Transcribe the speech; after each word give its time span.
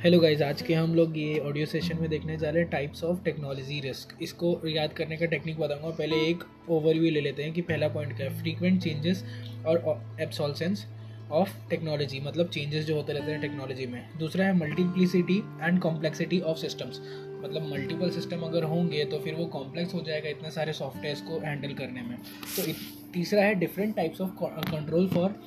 Hello 0.00 0.18
guys 0.20 0.42
आज 0.44 0.60
के 0.62 0.74
हम 0.74 0.94
लोग 0.94 1.16
ये 1.18 1.38
ऑडियो 1.38 1.64
सेशन 1.66 1.98
में 2.00 2.08
देखने 2.10 2.36
जा 2.36 2.50
रहे 2.50 2.62
हैं 2.62 2.70
टाइप्स 2.70 3.02
ऑफ़ 3.04 3.18
टेक्नोलॉजी 3.24 3.80
रिस्क 3.80 4.16
इसको 4.22 4.68
याद 4.68 4.92
करने 4.92 5.16
का 5.16 5.26
टेक्निक 5.26 5.58
बताऊँगा। 5.58 5.90
पहले 5.90 6.16
एक 6.28 6.44
ओवरव्यू 6.70 7.10
ले 7.10 7.20
लेते 7.20 7.42
हैं 7.42 7.52
कि 7.52 7.62
पहला 7.62 7.88
पॉइंट 7.88 8.16
क्या 8.16 8.28
है? 8.28 8.40
फ्रीक्वेंट 8.40 8.80
चेंजेस 8.82 9.22
और 9.66 10.00
एब्सॉल्सेंस 10.20 10.86
ऑफ़ 11.30 11.50
टेक्नोलॉजी 11.70 12.20
मतलब 12.20 12.48
चेंजेस 12.48 12.84
जो 12.86 12.96
होते 12.96 13.12
रहते 13.12 13.32
हैं 13.32 13.40
टेक्नोलॉजी 13.40 13.86
में। 13.86 14.02
दूसरा 14.18 14.44
है 14.44 14.56
multiplicity 14.58 15.38
and 15.62 15.80
complexity 15.80 16.40
of 16.42 16.58
systems 16.58 17.00
मतलब 17.44 17.70
मल्टीपल 17.72 18.10
सिस्टम 18.10 18.42
अगर 18.42 18.64
होंगे 18.64 19.04
तो 19.04 19.18
फिर 19.18 19.34
वो 19.34 19.46
कॉम्प्लेक्स 19.58 19.94
हो 19.94 20.00
जाएगा 20.02 20.28
इतने 20.28 20.50
सारे 20.50 20.72
सॉफ्टवेयर 20.72 21.24
को 21.28 21.46
हैंडल 21.46 21.74
करने 21.74 22.02
में। 22.02 22.16
तो 22.56 22.72
तीसरा 23.12 23.42
है 23.42 23.54
different 23.60 23.96
types 23.96 24.20
of 24.20 24.44
control 24.70 25.08
for 25.08 25.40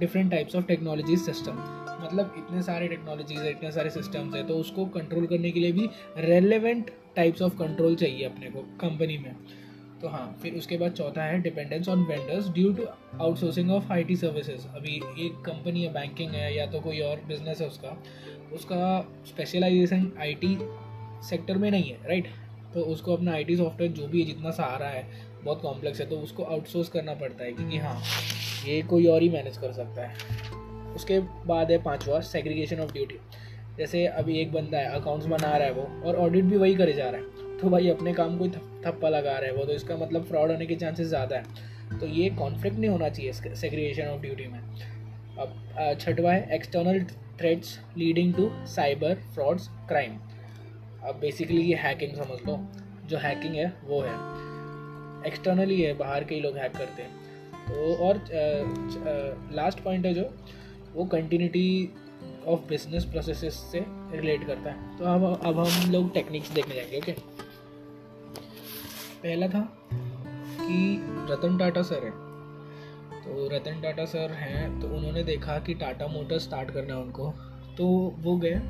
different 0.00 0.30
types 0.30 0.56
of 0.56 0.64
technology 0.66 1.16
system 1.18 1.62
मतलब 2.02 2.34
इतने 2.38 2.62
सारे 2.62 2.88
टेक्नोलॉजीज़ 2.88 3.40
है, 3.40 3.50
इतने 3.50 3.70
सारे 3.72 3.90
सिस्टम्स 3.90 4.34
है 4.34 4.46
तो 4.46 4.54
उसको 4.56 4.84
कंट्रोल 4.94 5.26
करने 5.26 5.50
के 5.50 5.60
लिए 5.60 5.72
भी 5.72 5.88
रेलिवेंट 6.18 6.90
टाइप्स 7.16 7.42
ऑफ़ 7.42 7.56
कंट्रोल 7.58 7.96
चाहिए 7.96 8.24
अपने 8.26 8.50
को 8.50 8.62
कंपनी 8.80 9.18
में। 9.18 9.34
तो 10.00 10.08
हाँ 10.08 10.38
फिर 10.42 10.54
उसके 10.54 10.76
बाद 10.78 10.92
चौथा 10.92 11.22
है 11.22 11.40
dependence 11.42 11.88
on 11.88 12.04
vendors 12.06 12.48
due 12.50 12.72
to 12.72 12.84
outsourcing 13.20 13.70
of 13.70 13.92
I 13.92 14.04
T 14.04 14.16
services 14.16 14.66
अभी 14.68 14.96
एक 15.26 15.42
कंपनी 15.46 15.82
है 15.84 15.92
बैंकिंग 15.92 16.30
है, 16.30 16.54
या 16.56 16.66
तो 16.66 16.80
कोई 16.80 17.00
और 17.00 17.24
बिज़नेस 17.28 17.60
है 17.60 17.66
उसका 17.66 17.96
उसका 18.54 19.00
स्पेशलाइजेशन 19.26 20.10
आई 20.20 20.34
टी 20.34 20.56
सेक्टर 21.28 21.58
में 21.58 21.70
नहीं 21.70 21.90
है 21.90 22.08
राइट 22.08 22.28
तो 22.74 22.80
उसको 22.92 23.16
अपना 23.16 23.32
आई 23.32 23.44
टी 23.44 23.56
सॉफ्टवेयर 23.56 23.92
जो 23.92 24.06
भी 24.06 24.20
है, 24.20 24.26
जितना 24.26 24.50
सहारा 24.52 24.86
है 24.86 25.28
बहुत 25.44 25.60
कॉम्प्लेक्स 25.62 26.00
है 26.00 26.06
तो 26.06 26.16
उसको 26.18 26.42
आउटसोर्स 26.44 26.88
करना 26.88 27.14
पड़ता 27.14 27.44
है 27.44 27.52
क्योंकि 27.52 27.78
हाँ 27.78 28.00
ये 28.66 28.80
कोई 28.84 29.06
और 29.06 29.22
ही 29.22 29.28
मैनेज 29.28 29.56
कर 29.56 29.72
सकता 29.72 30.06
है। 30.06 30.94
उसके 30.94 31.18
बाद 31.46 31.70
है 31.70 31.78
पांचवा 31.82 32.20
सेग्रीगेशन 32.22 32.80
ऑफ़ 32.80 32.92
ड्यूटी 32.92 33.18
जैसे 33.78 34.04
अभी 34.06 34.38
एक 34.40 34.52
बंदा 34.52 34.78
है 34.78 35.00
अकाउंट्स 35.00 35.26
बना 35.26 35.56
रहा 35.56 35.66
है 35.66 35.72
वो, 35.72 35.82
और 36.04 36.16
ऑडिट 36.16 36.44
भी 36.44 36.56
वही 36.56 36.74
करे 36.74 36.92
जा 36.92 37.08
रहा 37.10 37.20
है। 37.20 37.58
तो 37.58 37.68
भाई 37.68 37.88
अपने 37.88 38.12
काम 38.14 38.36
को 38.38 38.48
थप्पा 38.48 39.08
लगा 39.08 39.38
रहा 39.38 39.46
है 39.46 39.52
वो 39.52 39.64
तो 39.64 39.72
इसका 39.72 39.96
मतलब 39.96 40.24
फ्रॉड 40.24 40.50
होने 40.50 40.66
के 40.66 40.76
चांसेस 40.76 41.06
ज़्यादा 41.08 41.36
है। 41.36 41.98
तो 42.00 42.06
ये 42.08 42.28
कॉन्फ्लिक्ट 42.38 42.78
नहीं 42.78 42.90
होना 42.90 43.08
चाहिए 43.08 43.32
सेग्रीगेशन 43.32 44.08
ऑफ़ 44.08 44.20
ड्यूटी 44.20 44.46
में। 44.46 44.58
अब 45.38 45.96
छठवा 46.00 46.32
है 46.32 46.54
external 46.54 47.04
threats 47.40 47.78
leading 47.96 48.34
to 48.34 48.50
cyber 48.68 49.14
frauds 49.34 49.68
crime 49.88 50.18
अब 51.08 51.18
बेसिकली 51.20 51.62
ये 51.62 51.76
हैकिंग 51.78 52.14
समझ 52.14 52.38
लो। 52.46 52.58
जो 53.08 53.18
हैकिंग 53.18 53.54
है, 53.54 53.72
वो 53.84 54.00
है। 54.00 54.14
एक्सटर्नली 55.26 55.80
है, 55.82 55.92
बाहर 55.98 56.24
के 56.24 56.34
ही 56.34 56.40
लोग 56.40 56.56
हैक 56.56 56.76
करते 56.76 57.02
हैं। 57.02 57.18
तो 57.66 57.94
और 58.04 58.20
लास्ट 59.54 59.80
पॉइंट 59.80 60.06
है 60.06 60.14
जो, 60.14 60.24
वो 60.94 61.04
कंटिन्यूटी 61.06 61.90
ऑफ़ 62.46 62.60
बिज़नेस 62.68 63.04
प्रोसेस 63.04 63.54
से 63.72 63.84
रिलेट 64.12 64.46
करता 64.46 64.70
है। 64.70 64.98
तो 64.98 65.04
अब 65.04 65.24
अब 65.44 65.58
हम 65.58 65.90
लोग 65.92 66.12
टेक्निक्स 66.14 66.50
देखने 66.50 66.74
जाएँगे 66.74 66.98
ओके 66.98 67.12
पहला 69.22 69.48
था 69.48 69.60
कि 70.60 70.76
रतन 71.30 71.58
टाटा 71.58 71.82
सर 71.82 72.04
है। 72.04 72.10
तो 73.22 73.48
रतन 73.48 73.80
टाटा 73.82 74.04
सर 74.06 74.32
हैं 74.32 74.80
तो 74.80 74.88
उन्होंने 74.88 75.22
देखा 75.24 75.58
कि 75.58 75.74
टाटा 75.74 76.06
मोटर 76.06 76.38
स्टार्ट 76.38 76.70
करना 76.70 76.94
है 76.94 77.00
उनको। 77.00 77.32
तो 77.76 77.86
वो 78.18 78.36
गए 78.36 78.60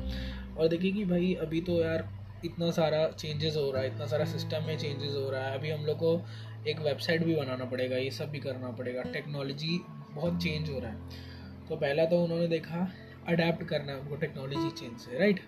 और 0.57 0.67
देखिए 0.67 0.91
कि 0.91 1.05
भाई, 1.05 1.33
अभी 1.33 1.61
तो 1.61 1.73
यार 1.73 2.07
इतना 2.45 2.69
सारा 2.71 3.07
चेंजेस 3.09 3.55
हो 3.55 3.69
रहा 3.71 3.81
है, 3.81 3.87
इतना 3.87 4.05
सारा 4.05 4.25
सिस्टम 4.25 4.63
में 4.67 4.77
चेंजेस 4.77 5.15
हो 5.15 5.29
रहा 5.29 5.43
है। 5.43 5.57
अभी 5.57 5.69
हम 5.69 5.85
लोग 5.85 5.97
को 5.97 6.21
एक 6.67 6.79
वेबसाइट 6.79 7.23
भी 7.23 7.35
बनाना 7.35 7.65
पड़ेगा, 7.65 7.97
ये 7.97 8.11
सब 8.11 8.29
भी 8.31 8.39
करना 8.39 8.69
पड़ेगा। 8.71 9.01
टेक्नोलॉजी 9.13 9.79
बहुत 10.15 10.41
चेंज 10.43 10.69
हो 10.69 10.79
रहा 10.79 10.91
है। 10.91 11.29
तो 11.69 11.75
पहला 11.75 12.05
तो 12.05 12.23
उन्होंने 12.23 12.47
देखा 12.47 12.87
अडेप्ट 13.27 13.63
करना 13.63 13.95
उनको 13.95 14.15
टेक्नोलॉजी 14.15 14.69
चेंज 14.71 14.99
से 14.99 15.19
राइट 15.19 15.39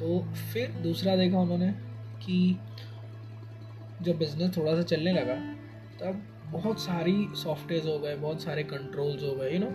तो 0.00 0.18
फिर 0.52 0.70
दूसरा 0.82 1.16
देखा 1.16 1.38
उन्होंने 1.38 1.70
कि 2.22 2.56
जब 4.02 4.18
बिज़नेस 4.18 4.56
थोड़ा 4.56 4.74
सा 4.74 4.82
चलने 4.82 5.12
लगा, 5.12 5.34
तब 6.00 6.22
बहुत 6.52 6.80
सारी 6.80 7.28
सॉफ्टवेयर 7.36 7.88
हो 7.88 7.98
गए, 7.98 8.14
बहुत 8.16 8.42
सारे 8.42 8.62
कंट्रोल्स 8.64 9.22
हो 9.22 9.34
गए 9.34 9.52
यू 9.52 9.58
नो 9.58 9.70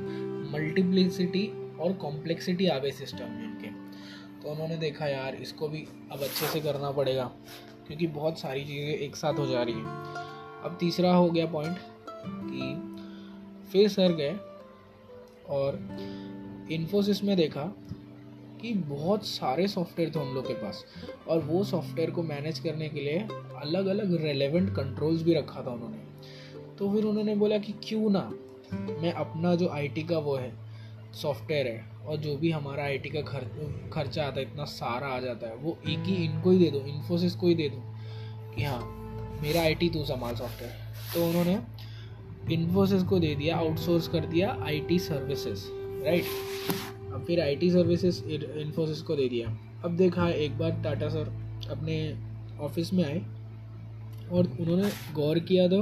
मल्टीप्लिसिटी 0.52 1.48
और 1.80 1.94
कॉम्प्लेक्सिटी 2.02 2.68
आ 2.68 2.78
गई 2.80 2.92
सिस्टम 2.94 3.32
में 3.32 3.44
इनके। 3.44 3.70
तो 4.46 4.52
उन्होंने 4.52 4.76
देखा, 4.78 5.06
यार, 5.08 5.36
इसको 5.36 5.68
भी 5.68 5.88
अब 6.12 6.24
अच्छे 6.24 6.48
से 6.48 6.60
करना 6.62 6.90
पड़ेगा, 6.92 7.24
क्योंकि 7.88 8.08
बहुत 8.08 8.40
सारी 8.40 8.64
चीज़ें 8.66 8.94
एक 8.96 9.16
साथ 9.16 9.40
हो 9.40 9.46
जा 9.46 9.62
रही 9.64 9.74
हैं। 9.74 10.64
अब 10.64 10.78
तीसरा 10.80 11.14
हो 11.14 11.30
गया 11.30 11.46
पॉइंट 11.46 11.78
कि 12.28 13.70
फिर 13.72 13.88
सर 13.90 14.12
गए 14.12 14.36
और 15.50 15.80
इन्फोसिस 16.72 17.24
में 17.24 17.36
देखा 17.38 17.64
कि 18.62 18.74
बहुत 18.74 19.26
सारे 19.26 19.68
सॉफ्टवेयर 19.68 20.12
थे 20.16 20.20
उन 20.20 20.34
लोग 20.36 20.48
के 20.48 20.54
पास 20.54 20.86
और 21.28 21.40
वो 21.40 21.64
सॉफ्टवेयर 21.64 22.12
को 22.12 22.24
मैनेज 22.24 22.60
करने 22.60 22.90
के 22.90 23.00
लिए 23.00 23.28
अलग 23.62 23.86
अलग 23.86 24.16
रेलेवेंट 24.24 24.70
कंट्रोल्स 24.70 25.22
भी 25.22 25.34
रखा 25.34 25.64
था 25.64 25.72
उन्होंने। 25.72 25.98
तो 26.78 26.92
फिर 26.94 27.04
उन्होंने 27.04 27.36
बोला 27.36 27.58
कि 27.58 27.74
क्यों 27.84 28.10
ना 28.10 28.30
मैं 28.74 29.14
अपना 29.14 29.56
जो 29.56 29.70
आईटी 29.70 30.04
का 30.04 30.18
वो 30.20 30.36
है 30.36 30.65
सॉफ्टवेयर 31.16 31.68
है 31.68 31.84
और 32.06 32.18
जो 32.18 32.36
भी 32.38 32.52
हमारा 32.52 32.84
आईटी 32.84 33.10
का 33.10 33.22
खर, 33.22 33.44
खर्चा 33.94 34.24
आता 34.24 34.40
है, 34.40 34.46
इतना 34.46 34.66
सारा 34.66 35.08
आ 35.08 35.20
जाता 35.20 35.48
है, 35.48 35.56
वो 35.56 35.78
एक 35.88 36.04
ही 36.06 36.16
इनको 36.26 36.52
ही 36.52 36.58
दे 36.60 36.70
दो 36.72 36.80
इन्फोसिस 36.88 37.36
को 37.36 37.48
ही 37.48 37.56
दे 37.56 37.70
दो 37.70 37.82
कि 38.56 38.64
हाँ 38.64 39.40
मेरा 39.42 39.62
आईटी 39.62 39.90
तू 39.90 40.04
संभाल 40.06 40.36
सॉफ्टवेयर 40.36 40.74
तो 41.14 41.26
उन्होंने 41.28 41.60
इन्फोसिस 42.54 43.04
को 43.04 43.20
दे 43.20 43.34
दिया 43.36 43.58
आउटसोर्स 43.58 44.08
कर 44.08 44.26
दिया 44.26 44.58
आईटी 44.64 45.00
सर्विसेज़ 45.00 45.64
राइट 46.06 47.14
अब 47.14 47.24
फिर 47.28 47.42
आईटी 47.42 47.70
सर्विसेज़ 47.72 48.24
इन्फोसिस 48.60 49.02
को 49.02 49.16
दे 49.16 49.28
दिया। 49.30 49.48
अब 49.86 49.96
देखा, 49.98 50.30
एक 50.30 50.58
बार 50.58 50.72
टाटा 50.84 51.10
सर 51.10 51.32
अपने 51.72 51.96
ऑफ़िस 52.60 52.94
में 52.94 53.04
आए 53.04 53.20
और 54.30 54.48
उन्होंने 54.60 54.90
गौर 55.14 55.40
किया 55.40 55.68
तो 55.68 55.82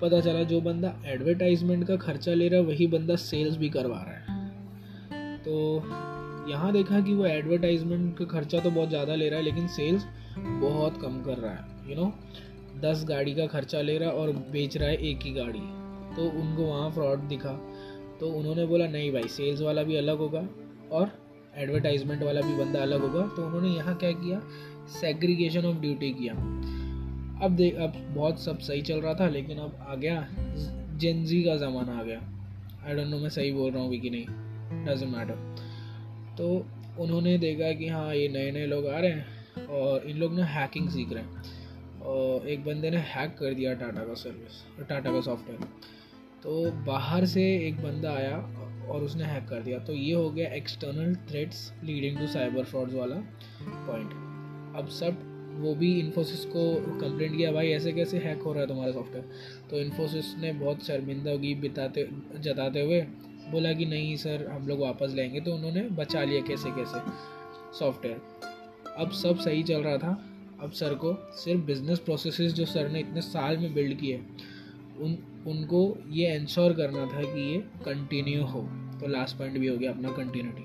पता 0.00 0.20
चला, 0.20 0.42
जो 0.42 0.60
बंदा 0.60 0.94
एडवर्टाइजमेंट 1.06 1.86
का 1.86 1.96
खर्चा 1.96 2.34
ले 2.34 2.48
रहा 2.48 2.60
है, 2.60 2.66
वही 2.66 2.86
बंदा 2.86 3.16
सेल्स 3.16 3.56
भी 3.56 3.68
करवा 3.68 3.96
रहा 3.98 4.14
है। 4.14 4.29
तो 5.40 5.54
यहाँ 6.50 6.72
देखा 6.72 7.00
कि 7.00 7.14
वो 7.14 7.24
एडवर्टाइजमेंट 7.26 8.16
का 8.18 8.24
खर्चा 8.30 8.60
तो 8.60 8.70
बहुत 8.70 8.88
ज़्यादा 8.88 9.14
ले 9.14 9.28
रहा 9.28 9.38
है, 9.38 9.44
लेकिन 9.44 9.66
सेल्स 9.68 10.04
बहुत 10.38 11.00
कम 11.02 11.22
कर 11.22 11.38
रहा 11.38 11.52
है 11.52 11.90
यू 11.90 11.96
नो 11.96 12.12
दस 12.82 13.04
गाड़ी 13.08 13.34
का 13.34 13.46
खर्चा 13.48 13.80
ले 13.80 13.96
रहा 13.98 14.08
है 14.08 14.14
और 14.14 14.32
बेच 14.52 14.76
रहा 14.76 14.88
है 14.88 14.96
एक 15.08 15.22
ही 15.22 15.32
गाड़ी। 15.32 15.60
तो 16.16 16.28
उनको 16.32 16.64
वहाँ 16.64 16.90
फ्रॉड 16.90 17.26
दिखा। 17.28 17.52
तो 18.20 18.30
उन्होंने 18.30 18.64
बोला, 18.66 18.86
नहीं 18.88 19.12
भाई 19.12 19.28
सेल्स 19.28 19.60
वाला 19.62 19.82
भी 19.82 19.96
अलग 19.96 20.18
होगा 20.18 20.46
और 20.92 21.10
एडवर्टाइजमेंट 21.56 22.22
वाला 22.22 22.40
भी 22.40 22.54
बंदा 22.54 22.82
अलग 22.82 23.00
होगा। 23.00 23.26
तो 23.36 23.44
उन्होंने 23.46 23.68
यहाँ 23.68 23.96
क्या 23.96 24.10
किया? 24.14 24.40
सेग्रीगेशन 25.00 25.66
ऑफ़ 25.66 25.76
ड्यूटी 25.76 26.10
किया। 26.12 26.34
अब 27.44 27.56
देख 27.56 27.76
अब 27.76 27.92
बहुत 28.14 28.40
सब 28.40 28.58
सही 28.60 28.82
चल 28.82 29.00
रहा 29.00 29.14
था, 29.14 29.28
लेकिन 29.28 29.58
अब 29.58 29.78
आ 29.80 29.94
गया 29.94 30.26
जेंजी 30.96 31.42
का 31.42 31.56
ज़माना 31.56 31.98
आ 31.98 32.02
गया। 32.02 32.20
आई 32.86 32.94
डोंट 32.94 33.06
नो 33.06 33.18
मैं 33.18 33.28
सही 33.30 33.52
बोल 33.52 33.70
रहा 33.72 33.82
हूँ 33.82 33.90
भी 33.90 33.98
कि 33.98 34.10
नहीं। 34.10 34.26
डजेंट 34.84 35.12
मैटर 35.12 35.34
तो 36.38 36.48
उन्होंने 36.98 37.36
देखा 37.38 37.72
कि 37.72 37.88
हाँ 37.88 38.14
ये 38.14 38.28
नए 38.28 38.50
नए 38.50 38.66
लोग 38.66 38.86
आ 38.86 38.98
रहे 38.98 39.10
हैं 39.10 39.66
और 39.68 40.06
इन 40.06 40.16
लोग 40.16 40.34
ने 40.34 40.42
हैकिंग 40.48 40.88
सीख 40.88 41.12
रहे 41.12 41.22
हैं। 41.22 41.58
और 42.02 42.48
एक 42.48 42.64
बंदे 42.64 42.90
ने 42.90 42.96
हैक 43.08 43.36
कर 43.38 43.54
दिया 43.54 43.74
टाटा 43.74 44.04
का 44.04 44.14
सर्विस 44.14 44.86
टाटा 44.88 45.12
का 45.12 45.20
सॉफ्टवेयर 45.20 45.60
तो 46.42 46.70
बाहर 46.84 47.24
से 47.26 47.42
एक 47.68 47.82
बंदा 47.82 48.10
आया 48.10 48.36
और 48.90 49.02
उसने 49.04 49.24
हैक 49.24 49.48
कर 49.48 49.62
दिया। 49.62 49.78
तो 49.78 49.92
ये 49.92 50.12
हो 50.12 50.30
गया 50.30 50.48
external 50.54 51.14
threats 51.30 51.72
leading 51.84 52.18
to 52.18 52.26
cyber 52.26 52.64
frauds 52.64 52.94
वाला 52.94 53.16
पॉइंट 53.86 54.10
अब 54.76 54.88
सब, 54.90 55.16
वो 55.60 55.74
भी 55.74 55.92
इन्फोसिस 56.00 56.44
को 56.46 56.62
कंप्लेंट 57.00 57.36
किया, 57.36 57.52
भाई, 57.52 57.68
ऐसे 57.68 57.92
कैसे 57.92 58.18
हैक 58.18 58.42
हो 58.42 58.52
रहा 58.52 58.62
है 58.62 58.68
तुम्हारा 58.68 58.92
सॉफ्टवेयर 58.92 59.68
तो 59.70 59.80
इन्फोसिस 59.80 60.34
ने 60.38 60.52
बहुत 60.52 60.84
शर्मिंदगी 60.84 61.54
बिताते, 61.54 62.08
जताते 62.38 62.82
हुए 62.82 63.00
बोला 63.50 63.72
कि 63.72 63.86
नहीं 63.86 64.16
सर, 64.16 64.48
हम 64.48 64.66
लोग 64.66 64.80
वापस 64.80 65.12
लेंगे। 65.14 65.40
तो 65.40 65.54
उन्होंने 65.54 65.80
बचा 65.80 66.24
लिया 66.24 66.40
कैसे 66.40 66.70
कैसे? 66.70 66.98
सॉफ्टवेयर। 67.78 68.20
अब 68.98 69.10
सब 69.10 69.38
सही 69.38 69.62
चल 69.62 69.82
रहा 69.82 69.96
था। 69.96 70.24
अब 70.60 70.70
सर 70.70 70.94
को 70.94 71.16
सिर्फ़ 71.32 71.60
बिज़नेस 71.60 71.98
प्रोसेसेस 71.98 72.52
जो 72.52 72.64
सर 72.64 72.88
ने 72.88 73.00
इतने 73.00 73.20
साल 73.20 73.58
में 73.58 73.74
बिल्ड 73.74 74.00
किए, 74.00 74.16
उन, 75.00 75.42
उनको 75.46 75.98
ये 76.10 76.36
इंश्योर 76.36 76.72
करना 76.72 77.06
था 77.06 77.22
कि 77.22 77.52
ये 77.52 77.58
कंटिन्यू 77.58 78.44
हो। 78.44 78.60
तो 79.00 79.06
लास्ट 79.06 79.38
पॉइंट 79.38 79.58
भी 79.58 79.66
हो 79.66 79.76
गया 79.76 79.90
अपना 79.90 80.12
कंटिन्यूटी 80.12 80.62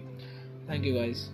थैंक 0.69 0.85
यू 0.85 0.95
गाइस 0.95 1.29